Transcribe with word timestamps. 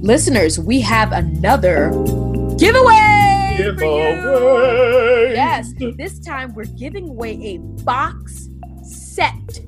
listeners, 0.00 0.58
we 0.58 0.80
have 0.80 1.12
another 1.12 1.90
giveaway. 2.56 3.54
Giveaway. 3.56 5.32
Yes, 5.34 5.72
this 5.96 6.18
time 6.20 6.54
we're 6.54 6.64
giving 6.64 7.08
away 7.08 7.32
a 7.42 7.58
box 7.82 8.48
set 8.82 9.60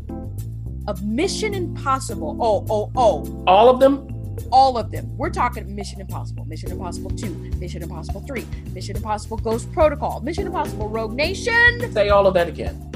of 0.87 1.03
Mission 1.05 1.55
Impossible. 1.55 2.39
Oh, 2.41 2.65
oh, 2.71 2.93
oh. 2.97 3.45
All 3.47 3.69
of 3.69 3.81
them? 3.81 4.07
All 4.53 4.79
of 4.79 4.91
them. 4.91 5.17
We're 5.17 5.31
talking 5.31 5.75
Mission 5.75 6.01
Impossible, 6.01 6.45
Mission 6.45 6.71
Impossible 6.73 7.11
2, 7.11 7.29
Mission 7.59 7.83
Impossible 7.83 8.21
3, 8.23 8.47
Mission 8.73 8.97
Impossible 8.97 9.37
Ghost 9.37 9.73
Protocol, 9.73 10.21
Mission 10.21 10.47
Impossible 10.47 10.89
Rogue 10.89 11.13
Nation. 11.13 11.93
Say 11.93 12.09
all 12.09 12.27
of 12.27 12.35
that 12.35 12.49
again. 12.49 12.91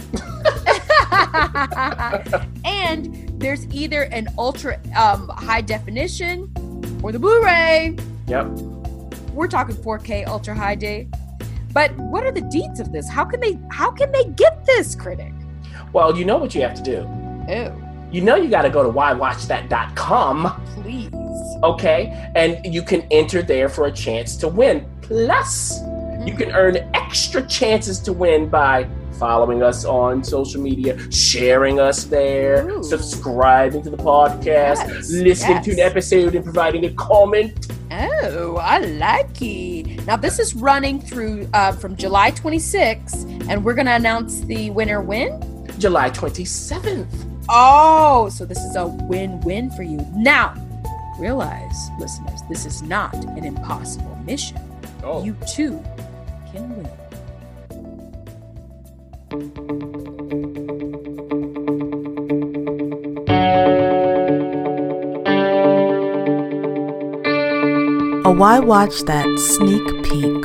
and 2.64 3.40
there's 3.40 3.66
either 3.74 4.02
an 4.04 4.28
ultra 4.38 4.80
um, 4.96 5.28
high 5.28 5.60
definition 5.60 6.50
or 7.04 7.12
the 7.12 7.18
Blu-ray. 7.18 7.94
Yep. 8.28 8.46
We're 9.34 9.46
talking 9.46 9.76
4K 9.76 10.26
ultra 10.26 10.54
high 10.54 10.74
day. 10.74 11.06
But 11.74 11.94
what 11.98 12.24
are 12.24 12.32
the 12.32 12.40
deeds 12.40 12.80
of 12.80 12.92
this? 12.92 13.10
How 13.10 13.26
can 13.26 13.40
they 13.40 13.58
how 13.70 13.90
can 13.90 14.10
they 14.10 14.24
get 14.24 14.64
this 14.64 14.94
critic? 14.94 15.34
Well, 15.92 16.16
you 16.16 16.24
know 16.24 16.38
what 16.38 16.54
you 16.54 16.62
have 16.62 16.74
to 16.74 16.82
do. 16.82 17.06
Oh, 17.50 18.08
You 18.10 18.22
know 18.22 18.36
you 18.36 18.48
got 18.48 18.62
to 18.62 18.70
go 18.70 18.82
to 18.82 18.88
whywatchthat.com, 18.88 20.62
please. 20.76 21.12
okay? 21.62 22.32
And 22.34 22.74
you 22.74 22.80
can 22.80 23.02
enter 23.10 23.42
there 23.42 23.68
for 23.68 23.84
a 23.84 23.92
chance 23.92 24.34
to 24.38 24.48
win. 24.48 24.88
Plus, 25.02 25.80
you 25.80 25.84
mm-hmm. 25.84 26.36
can 26.38 26.52
earn 26.52 26.76
extra 26.94 27.46
chances 27.46 27.98
to 28.00 28.14
win 28.14 28.48
by 28.48 28.88
following 29.18 29.62
us 29.62 29.84
on 29.84 30.22
social 30.24 30.60
media, 30.60 30.98
sharing 31.10 31.80
us 31.80 32.04
there, 32.04 32.68
Ooh. 32.68 32.82
subscribing 32.82 33.82
to 33.82 33.90
the 33.90 33.96
podcast, 33.96 34.86
Yes, 34.88 35.10
listening 35.10 35.62
to 35.62 35.72
an 35.72 35.80
episode 35.80 36.34
and 36.34 36.44
providing 36.44 36.84
a 36.86 36.90
comment. 36.94 37.68
Oh, 37.90 38.56
I 38.56 38.78
like 38.78 39.40
it. 39.40 40.04
Now 40.06 40.16
this 40.16 40.38
is 40.38 40.54
running 40.54 41.00
through 41.00 41.48
uh, 41.52 41.72
from 41.72 41.96
July 41.96 42.30
26th, 42.32 43.48
and 43.48 43.64
we're 43.64 43.74
gonna 43.74 43.92
announce 43.92 44.40
the 44.40 44.70
winner 44.70 45.00
when. 45.00 45.40
July 45.78 46.10
27th. 46.10 47.06
Oh, 47.48 48.28
so 48.30 48.44
this 48.44 48.58
is 48.58 48.76
a 48.76 48.86
win-win 48.86 49.70
for 49.72 49.82
you. 49.82 50.04
Now, 50.14 50.54
realize, 51.18 51.90
listeners, 51.98 52.40
this 52.48 52.64
is 52.64 52.82
not 52.82 53.14
an 53.14 53.44
impossible 53.44 54.16
mission. 54.24 54.58
Oh. 55.02 55.22
You 55.22 55.36
too 55.46 55.82
can 56.50 56.76
win. 56.76 56.88
A 59.34 59.36
Why 68.30 68.60
Watch 68.60 69.00
That 69.06 69.26
sneak 69.40 69.84
peek. 70.04 70.44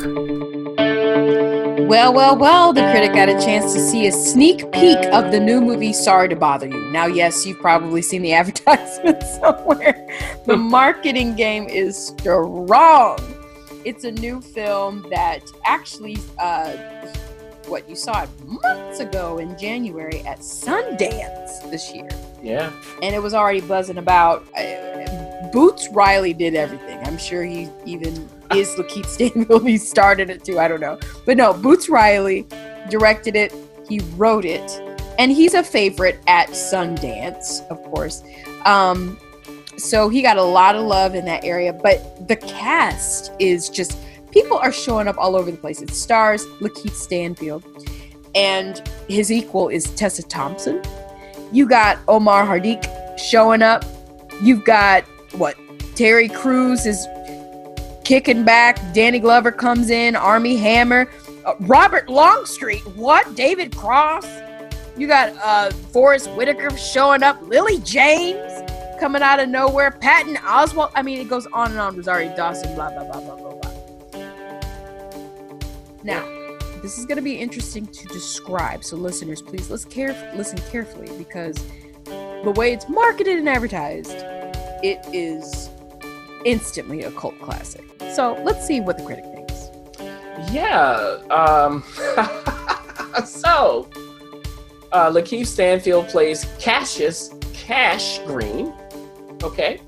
Well, 1.88 2.12
well, 2.12 2.36
well, 2.36 2.72
the 2.72 2.80
critic 2.90 3.12
got 3.12 3.28
a 3.28 3.34
chance 3.34 3.72
to 3.74 3.78
see 3.78 4.08
a 4.08 4.12
sneak 4.12 4.72
peek 4.72 4.98
of 5.12 5.30
the 5.30 5.38
new 5.38 5.60
movie 5.60 5.92
Sorry 5.92 6.28
to 6.28 6.34
Bother 6.34 6.66
You. 6.66 6.90
Now, 6.90 7.06
yes, 7.06 7.46
you've 7.46 7.60
probably 7.60 8.02
seen 8.02 8.22
the 8.22 8.32
advertisement 8.34 9.22
somewhere. 9.22 10.08
The 10.46 10.56
marketing 10.58 11.36
game 11.36 11.68
is 11.68 11.96
strong. 11.96 13.20
It's 13.84 14.02
a 14.02 14.10
new 14.10 14.40
film 14.40 15.06
that 15.10 15.44
actually, 15.64 16.18
uh, 16.40 16.76
what 17.70 17.88
you 17.88 17.96
saw 17.96 18.24
it 18.24 18.30
months 18.44 19.00
ago 19.00 19.38
in 19.38 19.56
January 19.58 20.20
at 20.22 20.40
Sundance 20.40 21.70
this 21.70 21.94
year. 21.94 22.08
Yeah. 22.42 22.72
and 23.02 23.14
it 23.14 23.22
was 23.22 23.34
already 23.34 23.60
buzzing 23.60 23.98
about. 23.98 24.46
Uh, 24.56 25.50
Boots 25.52 25.88
Riley 25.90 26.32
did 26.32 26.54
everything. 26.54 26.98
I'm 27.04 27.18
sure 27.18 27.42
he 27.42 27.68
even 27.84 28.28
is 28.54 28.68
Lakeith 28.76 29.06
Stanfield. 29.06 29.66
He 29.66 29.78
started 29.78 30.30
it 30.30 30.44
too. 30.44 30.58
I 30.58 30.68
don't 30.68 30.80
know, 30.80 30.98
but 31.26 31.36
no, 31.36 31.52
Boots 31.52 31.88
Riley 31.88 32.46
directed 32.88 33.34
it. 33.36 33.52
He 33.88 34.00
wrote 34.16 34.44
it, 34.44 34.70
and 35.18 35.32
he's 35.32 35.54
a 35.54 35.62
favorite 35.64 36.20
at 36.28 36.50
Sundance, 36.50 37.66
of 37.68 37.82
course. 37.84 38.22
Um, 38.64 39.18
so 39.76 40.08
he 40.08 40.22
got 40.22 40.36
a 40.36 40.42
lot 40.42 40.76
of 40.76 40.84
love 40.86 41.14
in 41.14 41.24
that 41.24 41.44
area. 41.44 41.72
But 41.72 42.28
the 42.28 42.36
cast 42.36 43.32
is 43.38 43.68
just 43.68 43.98
people 44.32 44.58
are 44.58 44.72
showing 44.72 45.08
up 45.08 45.16
all 45.18 45.36
over 45.36 45.50
the 45.50 45.56
place. 45.56 45.82
It 45.82 45.90
stars 45.90 46.46
Lakeith 46.60 46.94
Stanfield, 46.94 47.64
and 48.34 48.82
his 49.08 49.30
equal 49.30 49.68
is 49.68 49.84
Tessa 49.94 50.22
Thompson. 50.22 50.82
You 51.52 51.66
got 51.66 51.98
Omari 52.08 52.46
Hardwick 52.46 52.84
showing 53.18 53.62
up. 53.62 53.84
You've 54.42 54.64
got 54.64 55.04
what? 55.32 55.56
Terry 55.94 56.28
Crews 56.28 56.86
is 56.86 57.06
kicking 58.04 58.44
back. 58.44 58.78
Danny 58.92 59.18
Glover 59.18 59.52
comes 59.52 59.90
in. 59.90 60.16
Armie 60.16 60.56
Hammer. 60.56 61.10
Uh, 61.44 61.54
Robert 61.60 62.08
Longstreet. 62.08 62.80
What? 62.96 63.34
David 63.34 63.76
Cross. 63.76 64.26
You 64.96 65.06
got 65.06 65.32
uh, 65.42 65.70
Forest 65.92 66.30
Whitaker 66.32 66.76
showing 66.76 67.22
up. 67.22 67.40
Lily 67.42 67.78
James 67.80 68.62
coming 68.98 69.22
out 69.22 69.40
of 69.40 69.48
nowhere. 69.48 69.90
Patton 69.90 70.36
Oswalt. 70.36 70.90
I 70.94 71.02
mean, 71.02 71.20
it 71.20 71.28
goes 71.28 71.46
on 71.52 71.70
and 71.70 71.80
on. 71.80 71.96
Rosario 71.96 72.34
Dawson. 72.36 72.74
Blah 72.74 72.90
blah 72.90 73.04
blah 73.04 73.20
blah 73.20 73.36
blah 73.36 73.36
blah. 73.36 73.49
Now, 76.02 76.24
this 76.82 76.98
is 76.98 77.04
going 77.04 77.16
to 77.16 77.22
be 77.22 77.34
interesting 77.38 77.86
to 77.86 78.08
describe. 78.08 78.84
So, 78.84 78.96
listeners, 78.96 79.42
please 79.42 79.70
let's 79.70 79.84
care 79.84 80.32
listen 80.34 80.58
carefully 80.70 81.10
because 81.18 81.62
the 82.04 82.52
way 82.56 82.72
it's 82.72 82.88
marketed 82.88 83.38
and 83.38 83.48
advertised, 83.48 84.16
it 84.82 84.98
is 85.12 85.68
instantly 86.44 87.02
a 87.02 87.10
cult 87.10 87.38
classic. 87.40 87.84
So, 88.14 88.40
let's 88.44 88.66
see 88.66 88.80
what 88.80 88.96
the 88.96 89.04
critic 89.04 89.24
thinks. 89.24 89.70
Yeah. 90.52 91.18
Um, 91.30 91.84
so, 93.26 93.88
uh, 94.92 95.10
Lakeith 95.10 95.46
Stanfield 95.46 96.08
plays 96.08 96.46
Cassius 96.58 97.30
Cash 97.52 98.20
Green. 98.20 98.72
Okay. 99.42 99.80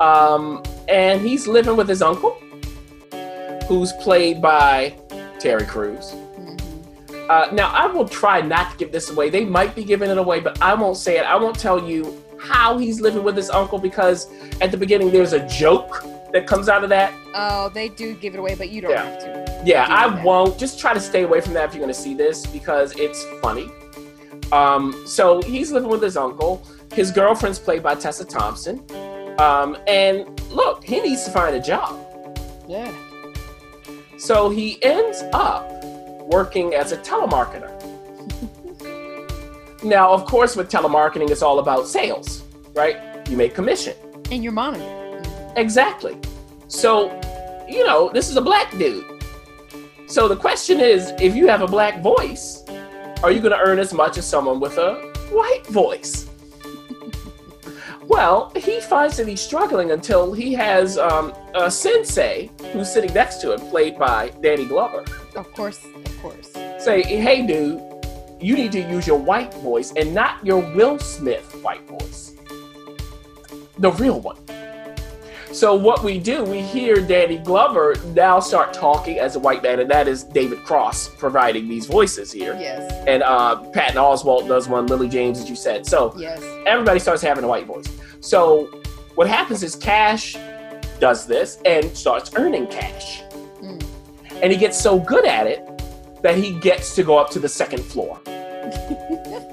Um, 0.00 0.62
and 0.88 1.20
he's 1.20 1.46
living 1.46 1.76
with 1.76 1.88
his 1.88 2.00
uncle, 2.00 2.38
who's 3.66 3.92
played 3.94 4.40
by 4.40 4.96
Terry 5.38 5.64
Crews. 5.66 6.14
Uh, 7.28 7.48
now, 7.52 7.70
I 7.70 7.86
will 7.86 8.08
try 8.08 8.40
not 8.40 8.70
to 8.72 8.76
give 8.76 8.92
this 8.92 9.10
away. 9.10 9.30
They 9.30 9.44
might 9.44 9.74
be 9.74 9.82
giving 9.82 10.10
it 10.10 10.18
away, 10.18 10.38
but 10.40 10.60
I 10.62 10.74
won't 10.74 10.96
say 10.96 11.18
it. 11.18 11.24
I 11.24 11.34
won't 11.36 11.58
tell 11.58 11.88
you 11.88 12.22
how 12.38 12.78
he's 12.78 13.00
living 13.00 13.24
with 13.24 13.36
his 13.36 13.50
uncle 13.50 13.78
because 13.78 14.28
at 14.60 14.70
the 14.70 14.76
beginning 14.76 15.10
there's 15.10 15.32
a 15.32 15.44
joke 15.48 16.04
that 16.32 16.46
comes 16.46 16.68
out 16.68 16.84
of 16.84 16.90
that. 16.90 17.12
Oh, 17.34 17.68
they 17.70 17.88
do 17.88 18.14
give 18.14 18.34
it 18.34 18.38
away, 18.38 18.54
but 18.54 18.68
you 18.68 18.80
don't 18.80 18.92
Yeah. 18.92 19.04
have 19.04 19.18
to. 19.20 19.62
Yeah, 19.64 19.86
I 19.88 20.08
that. 20.08 20.24
won't. 20.24 20.56
Just 20.56 20.78
try 20.78 20.94
to 20.94 21.00
stay 21.00 21.24
away 21.24 21.40
from 21.40 21.54
that 21.54 21.68
if 21.68 21.74
you're 21.74 21.82
going 21.82 21.92
to 21.92 22.00
see 22.00 22.14
this 22.14 22.46
because 22.46 22.92
it's 22.96 23.24
funny. 23.42 23.68
Um, 24.52 24.94
so 25.06 25.42
he's 25.42 25.72
living 25.72 25.88
with 25.88 26.02
his 26.02 26.16
uncle. 26.16 26.62
His 26.92 27.10
girlfriend's 27.10 27.58
played 27.58 27.82
by 27.82 27.96
Tessa 27.96 28.24
Thompson. 28.24 28.80
Um, 29.40 29.76
and 29.88 30.40
look, 30.52 30.84
he 30.84 31.00
needs 31.00 31.24
to 31.24 31.30
find 31.32 31.56
a 31.56 31.60
job. 31.60 31.98
Yeah. 32.68 32.92
So 34.18 34.48
he 34.48 34.82
ends 34.82 35.22
up 35.32 35.70
working 36.24 36.74
as 36.74 36.92
a 36.92 36.96
telemarketer. 36.96 37.72
now, 39.84 40.10
of 40.10 40.24
course, 40.24 40.56
with 40.56 40.70
telemarketing, 40.70 41.30
it's 41.30 41.42
all 41.42 41.58
about 41.58 41.86
sales, 41.86 42.44
right? 42.74 42.96
You 43.28 43.36
make 43.36 43.54
commission. 43.54 43.94
And 44.30 44.42
you're 44.42 44.52
monitor. 44.52 45.22
Exactly. 45.56 46.16
So, 46.68 47.08
you 47.68 47.84
know, 47.84 48.10
this 48.12 48.30
is 48.30 48.36
a 48.36 48.40
black 48.40 48.76
dude. 48.78 49.04
So 50.06 50.28
the 50.28 50.36
question 50.36 50.80
is 50.80 51.12
if 51.20 51.34
you 51.34 51.46
have 51.48 51.60
a 51.60 51.66
black 51.66 52.02
voice, 52.02 52.64
are 53.22 53.30
you 53.30 53.40
going 53.40 53.52
to 53.52 53.58
earn 53.58 53.78
as 53.78 53.92
much 53.92 54.16
as 54.18 54.26
someone 54.26 54.60
with 54.60 54.78
a 54.78 54.94
white 55.30 55.66
voice? 55.66 56.28
well, 58.06 58.50
he 58.56 58.80
finds 58.80 59.16
that 59.18 59.28
he's 59.28 59.40
struggling 59.40 59.90
until 59.90 60.32
he 60.32 60.54
has 60.54 60.96
um, 60.96 61.34
a 61.56 61.70
sensei 61.70 62.50
who's 62.72 62.92
sitting 62.92 63.12
next 63.14 63.40
to 63.42 63.52
him, 63.52 63.60
played 63.68 63.98
by 63.98 64.30
Danny 64.42 64.66
Glover, 64.66 65.04
Of 65.34 65.50
course, 65.52 65.84
of 65.84 66.22
course. 66.22 66.52
say, 66.78 67.02
hey, 67.02 67.46
dude, 67.46 67.82
you 68.40 68.54
need 68.56 68.72
to 68.72 68.80
use 68.80 69.06
your 69.06 69.18
white 69.18 69.52
voice 69.54 69.92
and 69.96 70.14
not 70.14 70.44
your 70.44 70.60
Will 70.74 70.98
Smith 70.98 71.44
white 71.62 71.86
voice. 71.88 72.32
The 73.78 73.92
real 73.92 74.20
one. 74.20 74.36
So 75.52 75.74
what 75.74 76.04
we 76.04 76.18
do, 76.18 76.44
we 76.44 76.60
hear 76.60 76.96
Danny 76.96 77.38
Glover 77.38 77.94
now 78.14 78.40
start 78.40 78.74
talking 78.74 79.18
as 79.18 79.36
a 79.36 79.38
white 79.38 79.62
man, 79.62 79.80
and 79.80 79.90
that 79.90 80.06
is 80.06 80.22
David 80.22 80.58
Cross 80.64 81.14
providing 81.16 81.66
these 81.66 81.86
voices 81.86 82.30
here. 82.30 82.54
Yes. 82.60 82.92
And 83.06 83.22
uh, 83.22 83.56
Patton 83.70 83.96
Oswalt 83.96 84.48
does 84.48 84.68
one, 84.68 84.86
Lily 84.86 85.08
James, 85.08 85.38
as 85.38 85.48
you 85.48 85.56
said. 85.56 85.86
So 85.86 86.12
Yes. 86.18 86.42
everybody 86.66 86.98
starts 86.98 87.22
having 87.22 87.44
a 87.44 87.48
white 87.48 87.66
voice. 87.66 87.86
So 88.20 88.66
what 89.14 89.28
happens 89.28 89.62
is 89.62 89.76
Cash 89.76 90.36
does 91.00 91.26
this 91.26 91.58
and 91.64 91.96
starts 91.96 92.30
earning 92.36 92.66
cash. 92.66 93.22
Mm. 93.60 93.84
And 94.42 94.52
he 94.52 94.58
gets 94.58 94.80
so 94.80 94.98
good 94.98 95.24
at 95.24 95.46
it 95.46 95.62
that 96.22 96.36
he 96.36 96.58
gets 96.60 96.94
to 96.96 97.02
go 97.02 97.18
up 97.18 97.30
to 97.30 97.38
the 97.38 97.48
second 97.48 97.82
floor. 97.84 98.20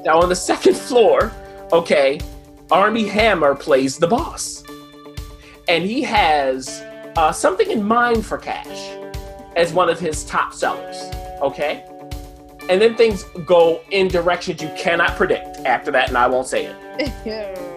now 0.06 0.19
on 0.22 0.30
the 0.30 0.36
second 0.36 0.75
floor, 0.75 1.31
okay, 1.72 2.19
Armie 2.72 3.07
Hammer 3.07 3.56
plays 3.56 3.98
the 3.98 4.07
boss. 4.07 4.63
and 5.68 5.84
he 5.84 6.01
has 6.01 6.84
uh, 7.16 7.31
something 7.31 7.69
in 7.72 7.84
mind 7.84 8.25
for 8.25 8.38
Cash 8.38 8.98
as 9.56 9.72
one 9.74 9.89
of 9.89 10.00
his 10.00 10.24
top 10.25 10.54
sellers. 10.54 10.98
Okay, 11.42 11.86
and 12.69 12.81
then 12.81 12.96
things 12.96 13.24
go 13.46 13.81
in 13.92 14.07
directions 14.07 14.62
you 14.62 14.69
cannot 14.78 15.16
predict 15.16 15.57
after 15.60 15.92
that, 15.92 16.07
and 16.10 16.18
I 16.18 16.28
won't 16.28 16.48
say 16.48 16.66
it. 16.66 17.60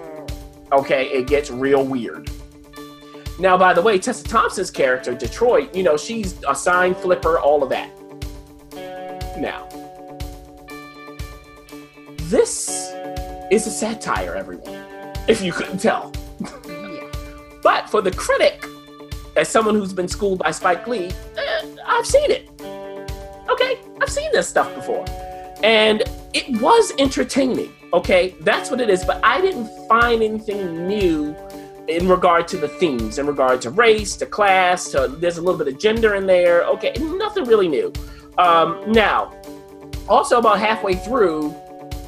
Okay, 0.72 1.06
it 1.10 1.28
gets 1.28 1.48
real 1.48 1.84
weird. 1.84 2.28
Now, 3.38 3.58
by 3.58 3.74
the 3.74 3.82
way, 3.82 3.98
Tessa 3.98 4.24
Thompson's 4.24 4.70
character, 4.70 5.14
Detroit, 5.14 5.74
you 5.74 5.82
know, 5.82 5.96
she's 5.96 6.36
a 6.48 6.54
sign 6.54 6.94
flipper, 6.94 7.38
all 7.38 7.62
of 7.62 7.68
that. 7.68 7.90
Now, 9.38 9.68
this 12.22 12.92
is 13.50 13.66
a 13.66 13.70
satire, 13.70 14.34
everyone, 14.34 14.74
if 15.28 15.42
you 15.42 15.52
couldn't 15.52 15.78
tell. 15.78 16.12
yeah. 16.40 17.10
But 17.62 17.90
for 17.90 18.00
the 18.00 18.10
critic, 18.10 18.64
as 19.36 19.48
someone 19.50 19.74
who's 19.74 19.92
been 19.92 20.08
schooled 20.08 20.38
by 20.38 20.50
Spike 20.50 20.86
Lee, 20.86 21.10
eh, 21.36 21.76
I've 21.84 22.06
seen 22.06 22.30
it. 22.30 22.48
Okay, 23.50 23.78
I've 24.00 24.10
seen 24.10 24.30
this 24.32 24.48
stuff 24.48 24.74
before. 24.74 25.04
And 25.62 26.02
it 26.32 26.60
was 26.60 26.92
entertaining. 26.98 27.72
Okay, 27.92 28.34
that's 28.40 28.70
what 28.70 28.80
it 28.80 28.90
is. 28.90 29.04
But 29.04 29.24
I 29.24 29.40
didn't 29.40 29.68
find 29.88 30.22
anything 30.22 30.86
new 30.86 31.36
in 31.88 32.08
regard 32.08 32.48
to 32.48 32.56
the 32.56 32.68
themes, 32.68 33.18
in 33.18 33.26
regard 33.26 33.60
to 33.62 33.70
race, 33.70 34.16
to 34.16 34.26
class, 34.26 34.90
to 34.90 35.08
there's 35.18 35.38
a 35.38 35.42
little 35.42 35.58
bit 35.58 35.68
of 35.72 35.78
gender 35.78 36.14
in 36.14 36.26
there. 36.26 36.64
Okay, 36.64 36.92
nothing 37.00 37.44
really 37.44 37.68
new. 37.68 37.92
Um, 38.38 38.82
now, 38.90 39.32
also 40.08 40.38
about 40.38 40.58
halfway 40.58 40.94
through, 40.94 41.54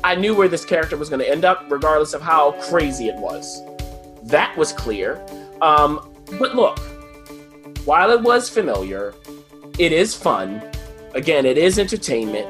I 0.04 0.14
knew 0.14 0.34
where 0.34 0.48
this 0.48 0.64
character 0.64 0.96
was 0.96 1.08
going 1.08 1.20
to 1.20 1.28
end 1.28 1.44
up, 1.44 1.64
regardless 1.68 2.12
of 2.14 2.22
how 2.22 2.52
crazy 2.68 3.08
it 3.08 3.16
was. 3.16 3.62
That 4.24 4.56
was 4.56 4.72
clear. 4.72 5.24
Um, 5.62 6.12
but 6.38 6.54
look, 6.54 6.78
while 7.84 8.10
it 8.10 8.20
was 8.20 8.48
familiar, 8.48 9.14
it 9.78 9.92
is 9.92 10.14
fun. 10.14 10.62
Again, 11.14 11.46
it 11.46 11.56
is 11.56 11.78
entertainment. 11.78 12.46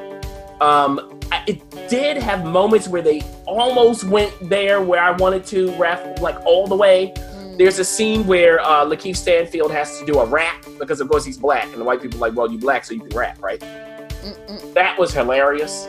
Um, 0.61 1.19
I- 1.31 1.43
it 1.47 1.89
did 1.89 2.17
have 2.17 2.43
moments 2.43 2.87
where 2.87 3.01
they 3.01 3.21
almost 3.45 4.03
went 4.03 4.33
there 4.49 4.81
where 4.81 5.01
I 5.01 5.11
wanted 5.11 5.45
to 5.47 5.71
ref 5.75 6.19
like 6.21 6.37
all 6.45 6.67
the 6.67 6.75
way. 6.75 7.13
There's 7.59 7.77
a 7.77 7.83
scene 7.83 8.25
where 8.25 8.61
uh, 8.61 8.85
Lakeith 8.85 9.17
Stanfield 9.17 9.73
has 9.73 9.99
to 9.99 10.05
do 10.05 10.17
a 10.19 10.25
rap 10.25 10.65
because, 10.79 11.01
of 11.01 11.09
course, 11.09 11.25
he's 11.25 11.37
black, 11.37 11.65
and 11.65 11.73
the 11.73 11.83
white 11.83 12.01
people 12.01 12.17
are 12.23 12.29
like, 12.29 12.37
"Well, 12.37 12.49
you 12.49 12.57
black, 12.57 12.85
so 12.85 12.93
you 12.93 13.01
can 13.01 13.09
rap, 13.09 13.37
right?" 13.41 13.59
Mm-mm. 13.59 14.73
That 14.73 14.97
was 14.97 15.13
hilarious, 15.13 15.85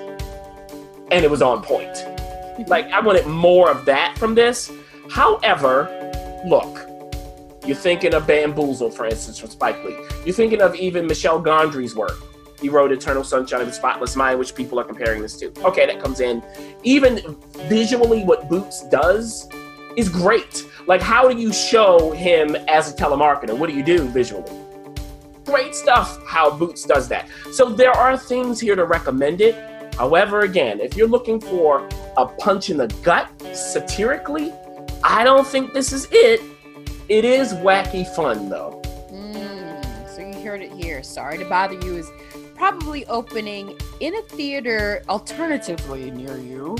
and 1.12 1.24
it 1.24 1.30
was 1.30 1.42
on 1.42 1.62
point. 1.62 1.96
Like 2.66 2.86
I 2.86 2.98
wanted 2.98 3.28
more 3.28 3.70
of 3.70 3.84
that 3.84 4.18
from 4.18 4.34
this. 4.34 4.72
However, 5.10 5.86
look, 6.44 6.80
you're 7.64 7.76
thinking 7.76 8.14
of 8.14 8.26
Bamboozle, 8.26 8.90
for 8.90 9.06
instance, 9.06 9.38
from 9.38 9.50
Spike 9.50 9.84
Lee. 9.84 9.96
You're 10.24 10.34
thinking 10.34 10.60
of 10.60 10.74
even 10.74 11.06
Michel 11.06 11.40
Gondry's 11.40 11.94
work. 11.94 12.18
He 12.60 12.68
wrote 12.68 12.90
Eternal 12.90 13.22
Sunshine 13.22 13.60
of 13.60 13.68
the 13.68 13.72
Spotless 13.72 14.16
Mind, 14.16 14.40
which 14.40 14.56
people 14.56 14.80
are 14.80 14.84
comparing 14.84 15.22
this 15.22 15.36
to. 15.38 15.52
Okay, 15.62 15.86
that 15.86 16.02
comes 16.02 16.18
in. 16.18 16.42
Even 16.82 17.36
visually, 17.68 18.24
what 18.24 18.48
Boots 18.48 18.88
does 18.88 19.48
is 20.00 20.08
great. 20.08 20.66
Like, 20.86 21.02
how 21.02 21.28
do 21.28 21.38
you 21.38 21.52
show 21.52 22.10
him 22.12 22.56
as 22.68 22.92
a 22.92 22.96
telemarketer? 22.96 23.56
What 23.56 23.68
do 23.68 23.76
you 23.76 23.84
do 23.84 24.08
visually? 24.08 24.50
Great 25.44 25.74
stuff 25.74 26.18
how 26.26 26.56
Boots 26.56 26.84
does 26.84 27.06
that. 27.08 27.28
So 27.52 27.70
there 27.70 27.92
are 27.92 28.16
things 28.16 28.58
here 28.58 28.74
to 28.74 28.84
recommend 28.84 29.40
it. 29.40 29.54
However, 29.94 30.40
again, 30.40 30.80
if 30.80 30.96
you're 30.96 31.08
looking 31.08 31.38
for 31.40 31.86
a 32.16 32.26
punch 32.26 32.70
in 32.70 32.78
the 32.78 32.88
gut 33.02 33.28
satirically, 33.54 34.52
I 35.04 35.22
don't 35.22 35.46
think 35.46 35.74
this 35.74 35.92
is 35.92 36.08
it. 36.10 36.40
It 37.08 37.24
is 37.24 37.52
wacky 37.52 38.06
fun 38.14 38.48
though. 38.48 38.80
Mm, 39.12 40.08
so 40.08 40.20
you 40.20 40.42
heard 40.42 40.62
it 40.62 40.72
here. 40.72 41.02
Sorry 41.02 41.36
to 41.36 41.44
bother 41.44 41.74
you 41.74 41.96
is 41.96 42.10
probably 42.54 43.04
opening 43.06 43.76
in 44.00 44.14
a 44.14 44.22
theater 44.22 45.02
alternatively 45.08 46.10
near 46.10 46.38
you. 46.38 46.76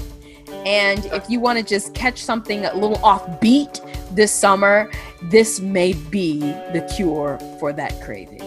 And 0.67 1.07
if 1.07 1.29
you 1.31 1.41
want 1.41 1.59
to 1.59 1.65
just 1.65 1.95
catch 1.95 2.23
something 2.23 2.65
a 2.65 2.75
little 2.75 2.99
offbeat 2.99 3.81
this 4.15 4.33
summer, 4.33 4.91
this 5.23 5.61
may 5.61 5.93
be 5.93 6.39
the 6.39 6.89
cure 6.95 7.39
for 7.59 7.73
that 7.73 8.01
craving. 8.03 8.43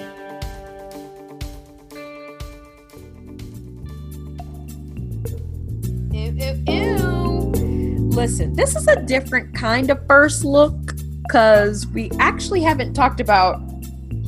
Ew, 6.11 6.31
ew, 6.31 6.63
ew. 6.67 8.09
Listen, 8.11 8.53
this 8.53 8.75
is 8.75 8.88
a 8.88 9.01
different 9.01 9.55
kind 9.55 9.89
of 9.89 10.05
first 10.07 10.45
look 10.45 10.75
because 11.23 11.88
we 11.88 12.11
actually 12.19 12.61
haven't 12.61 12.94
talked 12.94 13.19
about 13.19 13.59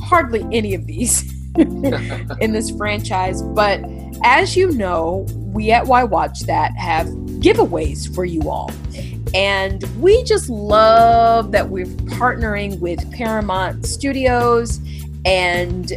hardly 0.02 0.44
any 0.52 0.74
of 0.74 0.86
these 0.86 1.32
in 1.56 2.52
this 2.52 2.70
franchise. 2.70 3.42
But 3.42 3.80
as 4.24 4.56
you 4.56 4.72
know, 4.72 5.26
we 5.36 5.70
at 5.70 5.86
Why 5.86 6.04
Watch 6.04 6.40
That 6.40 6.76
have 6.76 7.06
giveaways 7.40 8.12
for 8.14 8.24
you 8.24 8.50
all. 8.50 8.70
And 9.34 9.84
we 10.00 10.22
just 10.24 10.48
love 10.48 11.52
that 11.52 11.68
we're 11.68 11.86
partnering 11.86 12.78
with 12.80 13.10
Paramount 13.12 13.84
Studios 13.84 14.80
and 15.24 15.92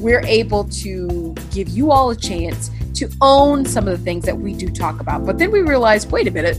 we're 0.00 0.24
able 0.24 0.64
to 0.64 1.34
give 1.52 1.68
you 1.68 1.90
all 1.90 2.10
a 2.10 2.16
chance 2.16 2.70
to 2.94 3.10
own 3.20 3.64
some 3.64 3.86
of 3.86 3.98
the 3.98 4.04
things 4.04 4.24
that 4.24 4.36
we 4.36 4.54
do 4.54 4.68
talk 4.68 5.00
about. 5.00 5.24
But 5.24 5.38
then 5.38 5.50
we 5.50 5.60
realized 5.60 6.10
wait 6.10 6.26
a 6.26 6.30
minute, 6.30 6.58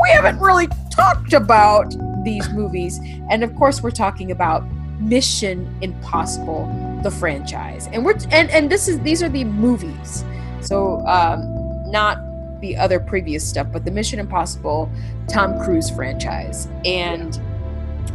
we 0.00 0.10
haven't 0.10 0.38
really 0.40 0.68
talked 0.90 1.32
about 1.32 1.94
these 2.24 2.48
movies. 2.50 2.98
And 3.30 3.42
of 3.42 3.54
course, 3.56 3.82
we're 3.82 3.90
talking 3.90 4.30
about 4.30 4.64
Mission 5.00 5.74
Impossible, 5.82 6.66
the 7.02 7.10
franchise. 7.10 7.88
And 7.92 8.04
we're 8.04 8.16
and 8.30 8.50
and 8.50 8.70
this 8.70 8.88
is 8.88 9.00
these 9.00 9.22
are 9.22 9.28
the 9.28 9.44
movies. 9.44 10.24
So 10.60 11.06
um 11.06 11.90
not 11.90 12.18
the 12.60 12.76
other 12.76 13.00
previous 13.00 13.46
stuff, 13.46 13.68
but 13.72 13.84
the 13.84 13.90
Mission 13.90 14.18
Impossible 14.18 14.90
Tom 15.28 15.58
Cruise 15.64 15.90
franchise. 15.90 16.68
And 16.84 17.40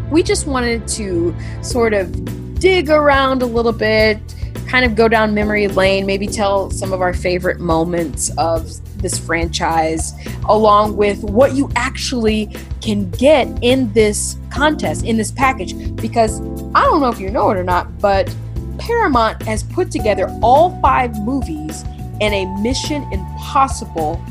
we 0.09 0.23
just 0.23 0.47
wanted 0.47 0.87
to 0.89 1.35
sort 1.61 1.93
of 1.93 2.59
dig 2.59 2.89
around 2.89 3.41
a 3.41 3.45
little 3.45 3.71
bit, 3.71 4.19
kind 4.67 4.85
of 4.85 4.95
go 4.95 5.07
down 5.07 5.33
memory 5.33 5.67
lane, 5.67 6.05
maybe 6.05 6.27
tell 6.27 6.69
some 6.71 6.93
of 6.93 7.01
our 7.01 7.13
favorite 7.13 7.59
moments 7.59 8.31
of 8.37 8.69
this 9.01 9.17
franchise, 9.17 10.13
along 10.47 10.95
with 10.95 11.23
what 11.23 11.53
you 11.53 11.69
actually 11.75 12.55
can 12.81 13.09
get 13.11 13.47
in 13.61 13.91
this 13.93 14.37
contest, 14.51 15.05
in 15.05 15.17
this 15.17 15.31
package. 15.31 15.75
Because 15.95 16.39
I 16.75 16.83
don't 16.83 17.01
know 17.01 17.09
if 17.09 17.19
you 17.19 17.29
know 17.29 17.49
it 17.51 17.57
or 17.57 17.63
not, 17.63 17.99
but 17.99 18.33
Paramount 18.77 19.41
has 19.43 19.63
put 19.63 19.91
together 19.91 20.29
all 20.41 20.79
five 20.81 21.17
movies 21.19 21.83
in 22.21 22.31
a 22.33 22.45
Mission 22.61 23.03
Impossible 23.11 24.21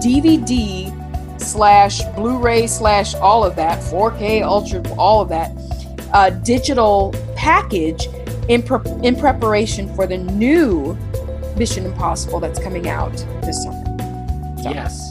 DVD 0.00 0.90
slash 1.40 2.02
Blu-ray 2.16 2.66
slash 2.66 3.14
all 3.16 3.44
of 3.44 3.54
that, 3.56 3.78
4K, 3.80 4.42
Ultra, 4.42 4.82
all 4.98 5.20
of 5.20 5.28
that 5.28 5.52
uh, 6.12 6.30
digital 6.30 7.14
package 7.36 8.08
in 8.48 8.62
pre- 8.62 8.80
in 9.02 9.14
preparation 9.16 9.94
for 9.94 10.06
the 10.06 10.16
new 10.16 10.96
Mission 11.56 11.84
Impossible 11.84 12.40
that's 12.40 12.58
coming 12.58 12.88
out 12.88 13.12
this 13.42 13.62
summer. 13.62 13.84
So 14.62 14.70
Yes, 14.70 15.10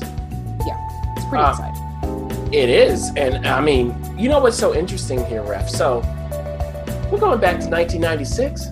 Yeah, 0.65 0.77
it's 1.15 1.25
pretty 1.25 1.43
Uh, 1.43 1.51
exciting. 1.51 2.53
it 2.53 2.69
is. 2.69 3.11
And 3.17 3.45
I 3.47 3.61
mean, 3.61 3.95
you 4.17 4.29
know 4.29 4.39
what's 4.39 4.57
so 4.57 4.73
interesting 4.73 5.23
here, 5.25 5.43
Ref? 5.43 5.69
So 5.69 5.99
we're 7.11 7.19
going 7.19 7.39
back 7.39 7.59
to 7.59 7.67
1996. 7.67 8.71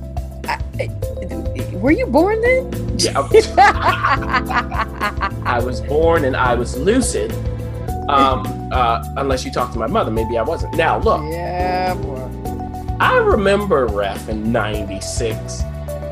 Were 1.74 1.92
you 1.92 2.06
born 2.08 2.42
then? 2.42 2.93
Yeah, 3.04 3.28
I 5.46 5.62
was 5.64 5.82
born 5.82 6.26
and 6.26 6.36
I 6.36 6.56
was 6.56 6.78
lucid. 6.78 7.32
Um, 8.10 8.46
uh, 8.72 9.04
unless 9.18 9.46
you 9.46 9.52
talk 9.52 9.72
to 9.74 9.80
my 9.80 9.88
mother, 9.88 10.12
maybe 10.12 10.38
I 10.38 10.42
wasn't. 10.42 10.76
Now, 10.76 11.00
look, 11.00 11.22
yeah, 11.32 11.94
boy. 11.96 12.20
I 13.00 13.18
remember 13.18 13.88
Ref 13.88 14.30
in 14.30 14.52
96 14.52 15.64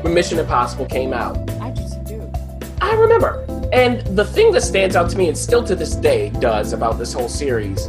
when 0.02 0.14
Mission 0.14 0.38
Impossible 0.38 0.86
came 0.86 1.12
out. 1.12 1.36
I 1.60 1.70
just 1.70 2.02
do. 2.04 2.30
I 2.80 2.94
remember. 2.94 3.44
And 3.72 4.00
the 4.16 4.24
thing 4.24 4.52
that 4.52 4.62
stands 4.62 4.96
out 4.96 5.08
to 5.10 5.16
me, 5.16 5.28
and 5.28 5.36
still 5.36 5.64
to 5.64 5.74
this 5.74 5.94
day 5.94 6.30
does 6.40 6.72
about 6.72 6.98
this 6.98 7.12
whole 7.12 7.28
series, 7.28 7.88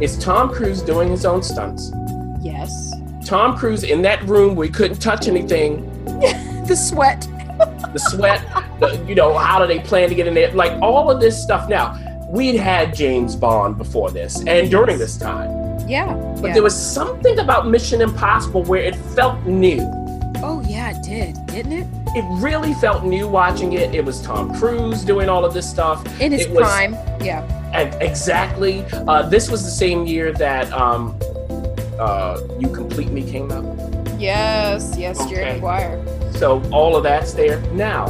is 0.00 0.18
Tom 0.18 0.50
Cruise 0.52 0.82
doing 0.82 1.10
his 1.10 1.24
own 1.24 1.42
stunts. 1.42 1.92
Yes. 2.40 2.92
Tom 3.24 3.56
Cruise 3.56 3.84
in 3.84 4.02
that 4.02 4.22
room 4.24 4.54
where 4.54 4.66
he 4.66 4.72
couldn't 4.72 5.00
touch 5.00 5.28
anything, 5.28 5.92
The 6.66 6.74
sweat. 6.74 7.28
The 7.96 8.10
sweat, 8.10 8.42
the, 8.80 9.02
you 9.08 9.14
know, 9.14 9.36
how 9.36 9.58
do 9.58 9.66
they 9.66 9.80
plan 9.80 10.08
to 10.08 10.14
get 10.14 10.26
in 10.26 10.34
there? 10.34 10.52
Like 10.52 10.72
all 10.82 11.10
of 11.10 11.20
this 11.20 11.40
stuff. 11.42 11.68
Now, 11.68 11.96
we'd 12.30 12.56
had 12.56 12.94
James 12.94 13.34
Bond 13.34 13.78
before 13.78 14.10
this 14.10 14.44
and 14.46 14.70
during 14.70 14.98
this 14.98 15.16
time, 15.16 15.48
Yeah. 15.88 16.12
but 16.40 16.48
yeah. 16.48 16.52
there 16.54 16.62
was 16.62 16.76
something 16.76 17.38
about 17.38 17.68
Mission 17.68 18.00
Impossible 18.02 18.62
where 18.64 18.82
it 18.82 18.96
felt 19.14 19.42
new. 19.46 19.80
oh 20.42 20.62
yeah, 20.68 20.90
it 20.94 21.02
did, 21.02 21.46
didn't 21.46 21.72
it? 21.72 21.86
It 22.14 22.24
really 22.42 22.74
felt 22.74 23.04
new 23.04 23.26
watching 23.28 23.72
it. 23.74 23.94
It 23.94 24.04
was 24.04 24.20
Tom 24.22 24.54
Cruise 24.58 25.04
doing 25.04 25.28
all 25.28 25.44
of 25.44 25.52
this 25.54 25.68
stuff. 25.68 26.04
In 26.20 26.32
his 26.32 26.42
It 26.46 26.50
was- 26.50 26.62
prime. 26.64 26.94
Yeah. 27.22 27.42
And 27.72 27.94
exactly. 28.02 28.84
Uh, 28.92 29.28
this 29.28 29.50
was 29.50 29.64
the 29.64 29.70
same 29.70 30.06
year 30.06 30.32
that 30.32 30.70
um, 30.72 31.18
uh, 31.98 32.40
You 32.58 32.68
Complete 32.68 33.08
Me 33.10 33.22
came 33.30 33.50
out. 33.52 33.64
Yes, 34.18 34.94
yes, 34.98 35.18
Jerry 35.28 35.42
Okay. 35.44 35.54
Maguire. 35.56 35.98
So 36.36 36.62
all 36.70 36.96
of 36.96 37.02
that's 37.02 37.32
there. 37.32 37.60
Now, 37.72 38.06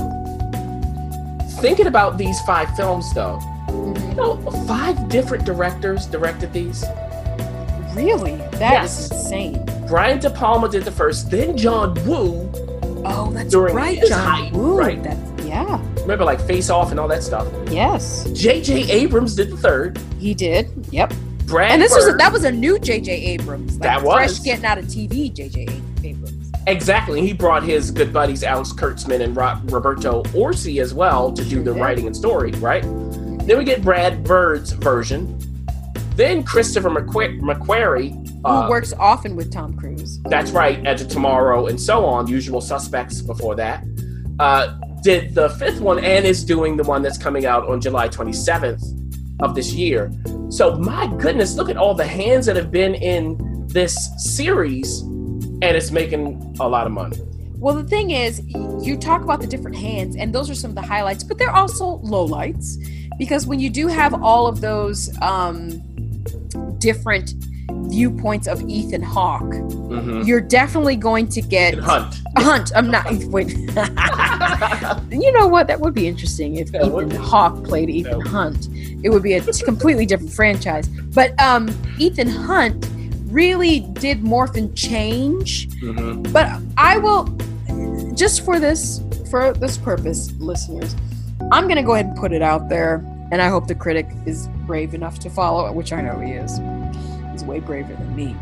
thinking 1.61 1.87
about 1.87 2.19
these 2.19 2.41
five 2.43 2.75
films 2.77 3.13
though, 3.15 3.39
you 3.69 4.15
know, 4.15 4.37
five 4.67 5.09
different 5.09 5.45
directors 5.45 6.07
directed 6.07 6.53
these. 6.53 6.85
Really? 7.95 8.37
That 8.59 8.85
is 8.85 9.11
Yes. 9.11 9.11
insane. 9.13 9.65
Brian 9.89 10.19
De 10.19 10.29
Palma 10.29 10.69
did 10.69 10.85
the 10.85 10.91
first, 10.93 11.31
then 11.31 11.57
John 11.57 11.95
Woo. 12.07 12.51
Oh, 13.09 13.31
that's 13.33 13.51
During 13.51 13.75
right, 13.75 13.99
his 13.99 14.09
John 14.09 14.19
height, 14.27 14.53
Woo. 14.53 14.77
right? 14.77 15.03
That's 15.03 15.45
yeah. 15.47 15.81
Remember, 16.01 16.25
like 16.25 16.41
Face 16.41 16.69
Off 16.71 16.91
and 16.91 16.99
all 17.01 17.09
that 17.09 17.23
stuff. 17.23 17.47
Yes, 17.71 18.29
J.J. 18.33 18.91
Abrams 18.91 19.35
did 19.37 19.51
the 19.51 19.57
third. 19.57 19.99
he 20.19 20.35
did. 20.35 20.69
Yep. 20.91 21.13
Brad 21.47 21.71
And 21.71 21.81
this 21.81 21.95
was 21.95 22.09
a, 22.09 22.13
that 22.15 22.33
was 22.33 22.43
a 22.45 22.51
new 22.51 22.79
J.J. 22.81 23.13
Abrams. 23.13 23.75
Like 23.79 23.83
That 23.83 24.01
fresh 24.01 24.29
was. 24.31 24.39
getting 24.41 24.65
out 24.65 24.79
of 24.79 24.87
TV. 24.87 25.33
J.J. 25.33 25.69
Abrams. 26.03 26.36
Exactly. 26.67 27.21
He 27.21 27.33
brought 27.33 27.63
his 27.63 27.91
good 27.91 28.13
buddies 28.13 28.43
Alex 28.43 28.73
Kurtzman 28.73 29.21
and 29.21 29.37
Roberto 29.37 30.23
Orci 30.25 30.81
as 30.83 30.93
well 30.93 31.33
to 31.33 31.45
do 31.45 31.63
the 31.63 31.73
writing 31.73 32.07
and 32.07 32.17
story, 32.17 32.51
right? 32.53 32.83
Then 32.83 33.59
we 33.59 33.65
get 33.65 33.83
Brad 33.83 34.25
Bird's 34.25 34.73
version. 34.73 35.39
Then 36.17 36.43
Christopher 36.43 36.91
McQu- 36.91 37.41
McQuarrie. 37.41 38.29
Who 38.43 38.47
uh, 38.49 38.69
works 38.69 38.93
often 38.99 39.37
with 39.37 39.53
Tom 39.53 39.75
Cruise. 39.75 40.19
That's 40.25 40.51
right, 40.51 40.85
Edge 40.87 41.03
of 41.03 41.09
Tomorrow 41.09 41.67
and 41.67 41.81
so 41.81 42.05
on, 42.05 42.27
usual 42.27 42.61
suspects 42.61 43.21
before 43.21 43.55
that. 43.57 43.85
Uh, 44.39 44.79
did 45.03 45.35
the 45.35 45.51
fifth 45.51 45.81
one 45.81 46.01
and 46.01 46.25
is 46.25 46.45
doing 46.45 46.77
the 46.77 46.83
one 46.83 47.03
that's 47.03 47.19
coming 47.19 47.47
out 47.47 47.69
on 47.69 47.81
July 47.81 48.09
27th 48.09 48.83
of 49.41 49.55
this 49.55 49.73
year. 49.73 50.11
So, 50.49 50.77
my 50.77 51.07
goodness, 51.19 51.55
look 51.55 51.69
at 51.69 51.77
all 51.77 51.95
the 51.95 52.07
hands 52.07 52.47
that 52.47 52.57
have 52.57 52.73
been 52.73 52.95
in 52.95 53.37
this 53.69 53.97
series, 54.17 55.03
and 55.63 55.77
it's 55.77 55.91
making 55.91 56.57
a 56.61 56.69
lot 56.69 56.87
of 56.87 56.93
money. 56.93 57.17
Well, 57.59 57.75
the 57.75 57.85
thing 57.85 58.11
is, 58.11 58.43
you 58.83 58.97
talk 58.99 59.23
about 59.23 59.41
the 59.41 59.47
different 59.47 59.77
hands, 59.77 60.15
and 60.17 60.35
those 60.35 60.51
are 60.51 60.55
some 60.55 60.71
of 60.71 60.75
the 60.75 60.83
highlights, 60.83 61.25
but 61.25 61.39
they're 61.39 61.55
also 61.55 61.99
lowlights 61.99 62.77
because 63.19 63.47
when 63.47 63.59
you 63.61 63.71
do 63.71 63.87
have 63.89 64.13
all 64.23 64.47
of 64.47 64.61
those 64.61 65.11
um, 65.23 65.71
different 66.79 67.35
viewpoints 67.89 68.47
of 68.47 68.63
Ethan 68.69 69.03
Hawke, 69.03 69.43
Mm-hmm. 69.87 70.23
you're 70.23 70.41
definitely 70.41 70.97
going 70.97 71.29
to 71.29 71.41
get 71.41 71.75
Hunt. 71.79 72.17
Hunt. 72.39 72.73
I'm 72.75 72.91
not. 72.91 73.07
Wait. 73.29 73.51
you 75.11 75.33
know 75.33 75.47
what? 75.47 75.69
That 75.69 75.79
would 75.81 75.95
be 75.95 76.09
interesting 76.09 76.57
if 76.57 76.73
That 76.73 76.83
Ethan. 76.87 77.11
Hawke 77.13 77.65
played 77.65 77.89
Ethan 77.89 78.21
Hunt. 78.23 78.69
It 79.05 79.11
would 79.11 79.23
be 79.23 79.35
a 79.35 79.41
completely 79.65 80.05
different 80.05 80.33
franchise. 80.33 80.89
But 80.89 81.41
um, 81.41 81.69
Ethan 81.99 82.29
Hunt 82.29 82.89
really 83.37 83.81
did 83.81 84.23
morph 84.23 84.57
and 84.57 84.75
change. 84.75 85.69
Mhm. 85.81 86.33
But 86.33 86.47
I 86.79 86.97
will, 86.97 87.25
just 88.15 88.43
for 88.47 88.59
this, 88.59 89.03
for 89.31 89.53
this 89.53 89.77
purpose, 89.77 90.33
listeners, 90.39 90.97
I'm 91.53 91.69
gonna 91.69 91.83
go 91.83 91.93
ahead 91.93 92.07
and 92.07 92.17
put 92.17 92.33
it 92.33 92.41
out 92.41 92.71
there, 92.71 93.05
and 93.31 93.43
I 93.43 93.49
hope 93.49 93.67
the 93.67 93.75
critic 93.75 94.09
is 94.25 94.49
brave 94.67 94.95
enough 94.95 95.19
to 95.21 95.29
follow 95.29 95.67
it, 95.67 95.75
which 95.75 95.93
I 95.93 96.01
know 96.01 96.19
he 96.19 96.33
is. 96.33 96.59
He's 97.33 97.45
way 97.45 97.61
braver 97.61 97.93
than 97.93 98.17
me. 98.17 98.35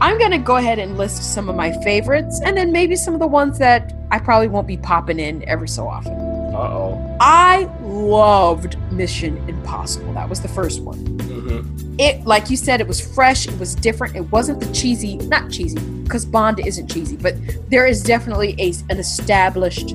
I'm 0.00 0.16
gonna 0.18 0.38
go 0.38 0.56
ahead 0.56 0.78
and 0.78 0.96
list 0.96 1.34
some 1.34 1.48
of 1.48 1.56
my 1.56 1.72
favorites, 1.82 2.40
and 2.44 2.56
then 2.56 2.70
maybe 2.70 2.94
some 2.94 3.14
of 3.14 3.20
the 3.20 3.26
ones 3.26 3.58
that 3.58 3.92
I 4.12 4.18
probably 4.20 4.46
won't 4.48 4.68
be 4.68 4.76
popping 4.76 5.18
in 5.18 5.42
every 5.48 5.68
so 5.68 5.88
often. 5.88 6.14
Uh-oh. 6.14 7.16
I 7.20 7.68
loved 7.82 8.76
Mission 8.92 9.36
Impossible. 9.48 10.12
That 10.14 10.28
was 10.28 10.40
the 10.40 10.48
first 10.48 10.82
one 10.82 10.98
Mhm. 11.18 11.89
It 12.00 12.24
like 12.24 12.48
you 12.48 12.56
said 12.56 12.80
it 12.80 12.88
was 12.88 12.98
fresh 12.98 13.46
it 13.46 13.58
was 13.58 13.74
different. 13.74 14.16
It 14.16 14.22
wasn't 14.32 14.58
the 14.58 14.72
cheesy 14.72 15.18
not 15.18 15.50
cheesy 15.50 15.78
because 16.02 16.24
bond 16.24 16.58
isn't 16.58 16.88
cheesy 16.88 17.18
but 17.18 17.34
there 17.68 17.86
is 17.86 18.02
definitely 18.02 18.54
a, 18.58 18.72
an 18.88 18.98
established 18.98 19.94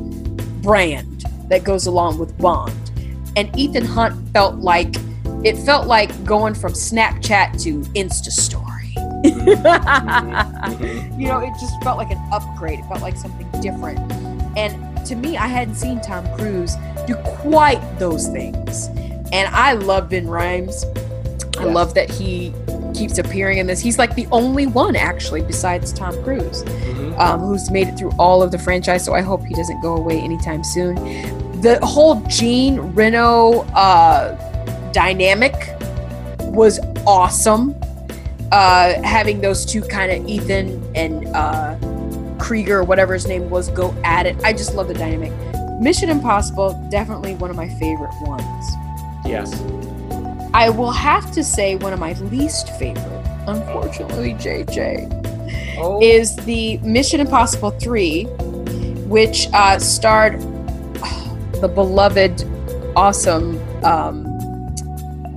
brand 0.61 1.25
that 1.49 1.63
goes 1.63 1.87
along 1.87 2.19
with 2.19 2.37
bond. 2.37 2.91
And 3.35 3.49
ethan 3.57 3.85
hunt 3.85 4.29
felt 4.29 4.57
like 4.57 4.95
it 5.43 5.57
felt 5.57 5.87
like 5.87 6.23
going 6.23 6.53
from 6.53 6.73
snapchat 6.73 7.59
to 7.63 7.81
insta 7.93 8.29
story 8.29 8.93
mm-hmm. 9.25 9.59
you 11.19 11.27
know 11.27 11.39
it 11.39 11.53
just 11.59 11.81
felt 11.81 11.97
like 11.97 12.11
an 12.11 12.21
upgrade. 12.31 12.77
It 12.77 12.85
felt 12.85 13.01
like 13.01 13.17
something 13.17 13.49
different. 13.61 13.97
And 14.55 15.03
to 15.07 15.15
me 15.15 15.37
i 15.37 15.47
hadn't 15.47 15.73
seen 15.73 15.99
tom 16.01 16.23
cruise 16.37 16.75
do 17.07 17.15
quite 17.41 17.81
those 17.97 18.27
things. 18.27 18.89
And 19.31 19.47
i 19.55 19.73
love 19.73 20.11
Ving 20.11 20.27
Rhames 20.27 20.85
I 21.59 21.63
love 21.65 21.93
that 21.95 22.09
he 22.09 22.53
keeps 22.93 23.17
appearing 23.17 23.57
in 23.57 23.67
this. 23.67 23.79
He's 23.81 23.97
like 23.97 24.15
the 24.15 24.27
only 24.31 24.67
one 24.67 24.95
actually 24.95 25.41
besides 25.41 25.91
Tom 25.91 26.13
Cruise 26.23 26.63
Mhm. 26.63 27.19
um, 27.19 27.39
who's 27.41 27.69
made 27.69 27.87
it 27.89 27.97
through 27.97 28.11
all 28.17 28.41
of 28.41 28.51
the 28.51 28.57
franchise. 28.57 29.03
So 29.03 29.13
I 29.13 29.21
hope 29.21 29.43
he 29.45 29.53
doesn't 29.53 29.81
go 29.81 29.95
away 29.97 30.19
anytime 30.19 30.63
soon. 30.63 30.95
The 31.61 31.79
whole 31.85 32.15
Jean 32.27 32.79
Reno 32.93 33.61
uh, 33.73 34.35
dynamic 34.91 35.53
was 36.41 36.79
awesome. 37.05 37.75
Uh, 38.51 39.01
having 39.01 39.41
those 39.41 39.65
two 39.65 39.81
kind 39.81 40.11
of 40.11 40.29
Ethan 40.29 40.81
and 40.95 41.27
uh, 41.35 41.75
Krieger, 42.37 42.83
whatever 42.83 43.13
his 43.13 43.27
name 43.27 43.49
was, 43.49 43.69
go 43.69 43.93
at 44.03 44.25
it. 44.25 44.37
I 44.43 44.53
just 44.53 44.75
love 44.75 44.87
the 44.87 44.93
dynamic. 44.93 45.33
Mission 45.81 46.09
Impossible, 46.09 46.71
definitely 46.89 47.35
one 47.35 47.49
of 47.49 47.55
my 47.57 47.67
favorite 47.67 48.13
ones. 48.21 48.65
Yes. 49.25 49.51
I 50.55 50.69
will 50.69 50.91
have 50.91 51.31
to 51.33 51.43
say 51.43 51.75
one 51.75 51.91
of 51.91 51.99
my 51.99 52.13
least 52.13 52.69
favorite, 52.79 53.25
unfortunately, 53.45 54.33
JJ, 54.35 55.11
Oh. 55.77 55.99
is 56.01 56.33
the 56.37 56.77
Mission 56.77 57.19
Impossible 57.19 57.71
3, 57.71 58.23
which 59.07 59.49
uh, 59.53 59.77
starred 59.79 60.39
the 61.61 61.67
beloved, 61.67 62.45
awesome, 62.95 63.59
um, 63.83 64.23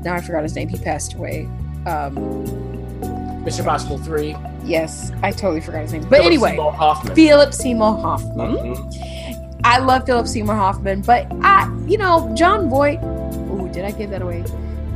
now 0.04 0.14
I 0.14 0.20
forgot 0.20 0.44
his 0.44 0.54
name, 0.54 0.68
he 0.68 0.78
passed 0.78 1.14
away. 1.14 1.48
Um, 1.84 2.14
Mission 3.42 3.60
Impossible 3.62 3.98
3. 3.98 4.36
yes, 4.64 5.10
I 5.24 5.32
totally 5.32 5.60
forgot 5.60 5.82
his 5.82 5.92
name. 5.94 6.02
But 6.02 6.10
Philip 6.10 6.26
anyway, 6.26 6.50
Seymour 6.50 6.72
Hoffman. 6.74 7.14
Philip 7.16 7.52
Seymour 7.54 7.98
Hoffman. 8.00 8.56
Mhm. 8.56 9.60
I 9.64 9.78
love 9.80 10.06
Philip 10.06 10.28
Seymour 10.28 10.54
Hoffman, 10.54 11.00
but 11.00 11.26
I, 11.42 11.68
you 11.88 11.98
know, 11.98 12.30
Jon 12.36 12.70
Voight. 12.70 13.00
Ooh, 13.50 13.68
did 13.72 13.84
I 13.84 13.90
give 13.90 14.10
that 14.10 14.22
away? 14.22 14.44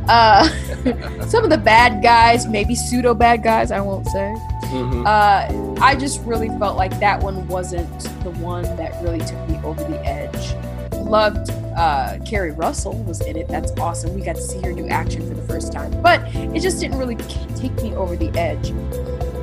Uh, 0.08 0.48
some 1.28 1.44
of 1.44 1.50
the 1.50 1.60
bad 1.62 2.02
guys, 2.02 2.46
maybe 2.46 2.74
pseudo 2.74 3.14
bad 3.14 3.42
guys, 3.42 3.70
I 3.70 3.80
won't 3.80 4.06
say. 4.06 4.34
Mhm. 4.72 5.06
Uh, 5.06 5.80
I 5.82 5.94
just 5.94 6.22
really 6.22 6.48
felt 6.58 6.76
like 6.76 6.98
that 7.00 7.22
one 7.22 7.46
wasn't 7.46 7.88
the 8.24 8.30
one 8.40 8.62
that 8.76 9.00
really 9.02 9.18
took 9.20 9.48
me 9.48 9.60
over 9.62 9.82
the 9.84 10.02
edge. 10.06 10.54
Loved 10.94 11.50
uh, 11.76 12.18
Keri 12.24 12.52
Russell 12.52 12.94
was 13.04 13.20
in 13.22 13.36
it. 13.36 13.48
That's 13.48 13.70
awesome. 13.78 14.14
We 14.14 14.22
got 14.22 14.36
to 14.36 14.42
see 14.42 14.60
her 14.62 14.72
do 14.72 14.88
action 14.88 15.26
for 15.28 15.34
the 15.34 15.42
first 15.42 15.72
time, 15.72 15.90
but 16.02 16.22
it 16.34 16.60
just 16.60 16.80
didn't 16.80 16.98
really 16.98 17.16
take 17.56 17.74
me 17.82 17.94
over 17.94 18.16
the 18.16 18.30
edge. 18.38 18.72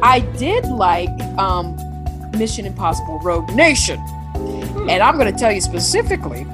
I 0.01 0.21
did 0.37 0.65
like 0.65 1.09
um, 1.37 1.75
Mission 2.37 2.65
Impossible 2.65 3.19
Rogue 3.19 3.51
Nation, 3.51 3.99
and 4.89 5.03
I'm 5.03 5.17
going 5.17 5.31
to 5.31 5.37
tell 5.37 5.51
you 5.51 5.61
specifically 5.61 6.45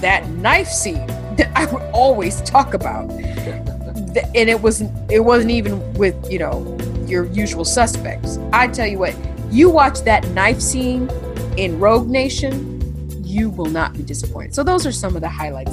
that 0.00 0.28
knife 0.30 0.68
scene 0.68 1.06
that 1.36 1.50
I 1.56 1.66
would 1.66 1.82
always 1.92 2.40
talk 2.42 2.74
about. 2.74 3.10
And 3.10 4.48
it 4.48 4.60
was 4.60 4.82
it 5.10 5.20
wasn't 5.20 5.50
even 5.52 5.92
with 5.94 6.30
you 6.30 6.38
know 6.38 6.76
your 7.06 7.24
usual 7.26 7.64
suspects. 7.64 8.38
I 8.52 8.68
tell 8.68 8.86
you 8.86 8.98
what, 8.98 9.14
you 9.50 9.68
watch 9.70 10.00
that 10.02 10.26
knife 10.28 10.60
scene 10.60 11.10
in 11.56 11.78
Rogue 11.78 12.08
Nation, 12.08 12.80
you 13.24 13.50
will 13.50 13.66
not 13.66 13.92
be 13.92 14.02
disappointed. 14.02 14.54
So 14.54 14.62
those 14.62 14.86
are 14.86 14.92
some 14.92 15.14
of 15.14 15.22
the 15.22 15.28
highlights. 15.28 15.72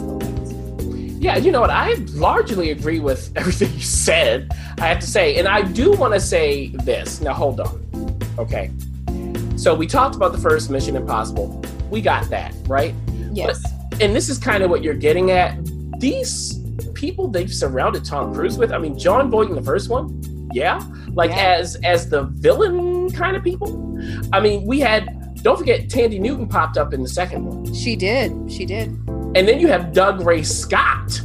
Yeah, 1.21 1.35
you 1.35 1.51
know 1.51 1.61
what? 1.61 1.69
I 1.69 1.93
largely 2.13 2.71
agree 2.71 2.99
with 2.99 3.31
everything 3.35 3.73
you 3.73 3.81
said, 3.81 4.51
I 4.79 4.87
have 4.87 4.99
to 4.99 5.07
say. 5.07 5.35
And 5.35 5.47
I 5.47 5.61
do 5.61 5.91
want 5.93 6.13
to 6.13 6.19
say 6.19 6.69
this. 6.83 7.21
Now, 7.21 7.33
hold 7.33 7.59
on. 7.59 8.17
Okay. 8.37 8.71
So, 9.57 9.75
we 9.75 9.87
talked 9.87 10.15
about 10.15 10.31
the 10.31 10.37
first 10.37 10.69
Mission 10.69 10.95
Impossible. 10.95 11.61
We 11.89 11.99
got 11.99 12.29
that, 12.29 12.53
right? 12.67 12.93
Yes. 13.33 13.61
And 14.01 14.15
this 14.15 14.29
is 14.29 14.37
kind 14.37 14.63
of 14.63 14.69
what 14.69 14.83
you're 14.83 14.93
getting 14.93 15.31
at. 15.31 15.57
These 15.99 16.59
people 16.93 17.27
they've 17.27 17.53
surrounded 17.53 18.05
Tom 18.05 18.33
Cruise 18.33 18.57
with, 18.57 18.71
I 18.71 18.77
mean, 18.77 18.97
Jon 18.97 19.29
Voight 19.29 19.49
in 19.49 19.55
the 19.55 19.61
first 19.61 19.89
one, 19.89 20.21
yeah. 20.53 20.81
Like, 21.13 21.31
Yeah. 21.31 21.55
as 21.57 21.75
as 21.83 22.09
the 22.09 22.23
villain 22.23 23.09
kind 23.11 23.35
of 23.35 23.43
people. 23.43 23.99
I 24.31 24.39
mean, 24.39 24.65
we 24.65 24.79
had, 24.79 25.43
don't 25.43 25.57
forget, 25.57 25.87
Thandie 25.89 26.19
Newton 26.19 26.47
popped 26.47 26.77
up 26.77 26.93
in 26.93 27.03
the 27.03 27.09
second 27.09 27.45
one. 27.45 27.73
She 27.73 27.95
did. 27.95 28.31
She 28.51 28.65
did. 28.65 28.87
And 29.35 29.47
then 29.47 29.59
you 29.59 29.67
have 29.67 29.91
Dougray 29.93 30.45
Scott. 30.45 31.21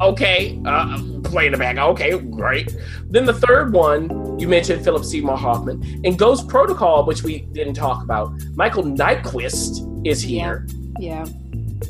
Okay, 0.00 0.60
uh, 0.64 0.96
playing 1.24 1.50
the 1.52 1.58
back. 1.58 1.76
Okay, 1.76 2.16
great. 2.16 2.72
Then 3.10 3.24
the 3.26 3.34
third 3.34 3.72
one, 3.72 4.38
you 4.38 4.46
mentioned 4.46 4.84
Philip 4.84 5.04
Seymour 5.04 5.36
Hoffman. 5.36 5.82
And 6.04 6.16
Ghost 6.16 6.46
Protocol, 6.46 7.04
which 7.04 7.24
we 7.24 7.40
didn't 7.52 7.74
talk 7.74 8.04
about, 8.04 8.32
Michael 8.54 8.84
Nyqvist 8.84 10.06
is 10.06 10.22
here. 10.22 10.66
Yeah. 10.68 10.74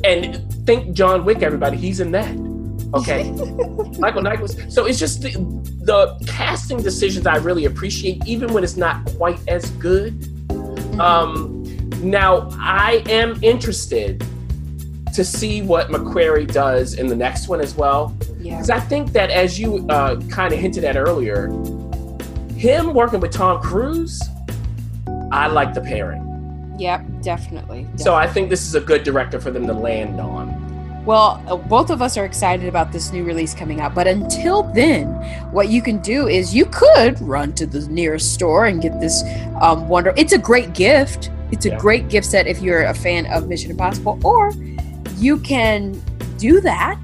And 0.03 0.53
think 0.65 0.93
John 0.93 1.25
Wick, 1.25 1.41
everybody, 1.41 1.77
he's 1.77 1.99
in 1.99 2.11
that. 2.11 2.35
Okay, 2.93 3.31
Michael 3.99 4.23
was. 4.41 4.57
So 4.73 4.85
it's 4.85 4.97
just 4.97 5.21
the, 5.21 5.31
the 5.83 6.17
casting 6.27 6.81
decisions 6.81 7.27
I 7.27 7.37
really 7.37 7.65
appreciate, 7.65 8.25
even 8.25 8.53
when 8.53 8.63
it's 8.63 8.77
not 8.77 9.05
quite 9.17 9.39
as 9.47 9.69
good. 9.71 10.19
Mm-hmm. 10.19 11.01
Um, 11.01 11.63
now 12.01 12.49
I 12.53 13.03
am 13.09 13.41
interested 13.43 14.23
to 15.13 15.23
see 15.23 15.61
what 15.61 15.89
McQuarrie 15.89 16.51
does 16.51 16.93
in 16.93 17.07
the 17.07 17.15
next 17.15 17.47
one 17.47 17.61
as 17.61 17.75
well, 17.75 18.15
yeah. 18.39 18.55
because 18.55 18.69
I 18.69 18.79
think 18.79 19.11
that 19.13 19.29
as 19.29 19.59
you 19.59 19.87
uh, 19.89 20.19
kind 20.29 20.53
of 20.53 20.59
hinted 20.59 20.83
at 20.83 20.97
earlier, 20.97 21.47
him 22.55 22.93
working 22.93 23.19
with 23.19 23.31
Tom 23.31 23.61
Cruise, 23.61 24.21
I 25.31 25.47
like 25.47 25.73
the 25.73 25.81
pairing. 25.81 26.28
Yep, 26.79 27.05
definitely. 27.21 27.87
So 27.97 28.15
I 28.15 28.25
think 28.25 28.49
this 28.49 28.65
is 28.65 28.73
a 28.75 28.79
good 28.81 29.03
director 29.03 29.39
for 29.39 29.51
them 29.51 29.67
to 29.67 29.73
land 29.73 30.19
on. 30.19 31.05
Well, 31.05 31.43
uh, 31.47 31.55
both 31.57 31.89
of 31.89 32.01
us 32.01 32.17
are 32.17 32.25
excited 32.25 32.67
about 32.67 32.91
this 32.91 33.11
new 33.11 33.23
release 33.23 33.53
coming 33.53 33.79
out, 33.81 33.95
but 33.95 34.07
until 34.07 34.63
then, 34.63 35.07
what 35.51 35.69
you 35.69 35.81
can 35.81 35.99
do 35.99 36.27
is 36.27 36.53
you 36.53 36.65
could 36.65 37.19
run 37.21 37.53
to 37.53 37.65
the 37.65 37.87
nearest 37.87 38.33
store 38.33 38.65
and 38.65 38.81
get 38.81 38.99
this 38.99 39.23
um, 39.61 39.87
wonder. 39.89 40.13
It's 40.17 40.33
a 40.33 40.37
great 40.37 40.73
gift. 40.73 41.31
It's 41.51 41.65
a 41.65 41.69
Yeah. 41.69 41.77
great 41.79 42.09
gift 42.09 42.27
set 42.27 42.47
if 42.47 42.61
you're 42.61 42.83
a 42.83 42.93
fan 42.93 43.25
of 43.27 43.47
Mission 43.47 43.71
Impossible, 43.71 44.19
or 44.23 44.51
you 45.17 45.37
can 45.39 45.99
do 46.37 46.61
that 46.61 46.99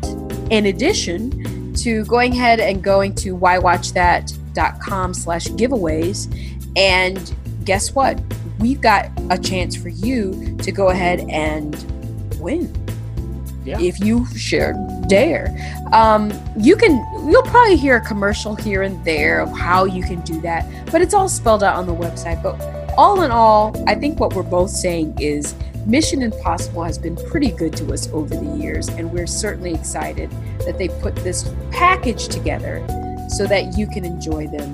in 0.51 0.67
addition 0.67 1.73
to 1.75 2.05
going 2.05 2.33
ahead 2.33 2.59
and 2.59 2.83
going 2.83 3.13
to 3.15 3.35
whywatchthat.com 3.35 5.13
slash 5.13 5.47
giveaways 5.47 6.27
and 6.77 7.33
guess 7.65 7.95
what 7.95 8.19
we've 8.59 8.81
got 8.81 9.09
a 9.29 9.37
chance 9.37 9.75
for 9.75 9.89
you 9.89 10.55
to 10.61 10.71
go 10.71 10.89
ahead 10.89 11.25
and 11.29 11.75
win 12.39 12.73
Yeah. 13.65 13.79
if 13.79 13.99
you 13.99 14.25
share 14.35 14.73
dare. 15.07 15.55
Um, 15.91 16.31
you 16.57 16.75
can, 16.75 16.93
you'll 17.29 17.43
probably 17.43 17.75
hear 17.75 17.97
a 17.97 18.01
commercial 18.01 18.55
here 18.55 18.81
and 18.83 19.03
there 19.05 19.39
of 19.39 19.51
how 19.57 19.85
you 19.85 20.03
can 20.03 20.21
do 20.21 20.39
that, 20.41 20.65
but 20.91 21.01
it's 21.01 21.13
all 21.13 21.29
spelled 21.29 21.63
out 21.63 21.75
on 21.75 21.85
the 21.85 21.93
website. 21.95 22.41
But 22.41 22.59
all 22.97 23.21
in 23.23 23.31
all, 23.31 23.75
I 23.87 23.95
think 23.95 24.19
what 24.19 24.33
we're 24.33 24.43
both 24.43 24.69
saying 24.69 25.17
is 25.19 25.55
Mission 25.85 26.21
Impossible 26.23 26.83
has 26.83 26.97
been 26.97 27.15
pretty 27.15 27.51
good 27.51 27.75
to 27.77 27.93
us 27.93 28.09
over 28.11 28.33
the 28.35 28.57
years, 28.57 28.87
and 28.89 29.11
we're 29.11 29.27
certainly 29.27 29.73
excited 29.73 30.31
that 30.65 30.77
they 30.79 30.87
put 30.87 31.15
this 31.17 31.51
package 31.71 32.27
together 32.27 32.83
so 33.29 33.45
that 33.45 33.77
you 33.77 33.85
can 33.85 34.05
enjoy 34.05 34.47
them 34.47 34.73